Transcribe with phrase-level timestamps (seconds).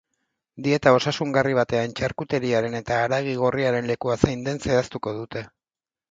[0.67, 5.45] Dieta osasungarri batean txarkuteriaren eta haragi gorriaren lekua zein den zehaztuko dute.